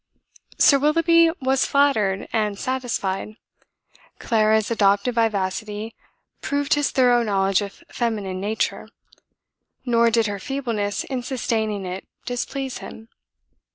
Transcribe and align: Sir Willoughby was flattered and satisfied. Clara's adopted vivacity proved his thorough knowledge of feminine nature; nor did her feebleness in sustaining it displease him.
Sir 0.57 0.79
Willoughby 0.79 1.29
was 1.39 1.67
flattered 1.67 2.27
and 2.33 2.57
satisfied. 2.57 3.35
Clara's 4.17 4.71
adopted 4.71 5.13
vivacity 5.13 5.93
proved 6.41 6.73
his 6.73 6.89
thorough 6.89 7.21
knowledge 7.21 7.61
of 7.61 7.83
feminine 7.91 8.41
nature; 8.41 8.89
nor 9.85 10.09
did 10.09 10.25
her 10.25 10.39
feebleness 10.39 11.03
in 11.03 11.21
sustaining 11.21 11.85
it 11.85 12.07
displease 12.25 12.79
him. 12.79 13.09